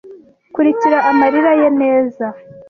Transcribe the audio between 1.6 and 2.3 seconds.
neza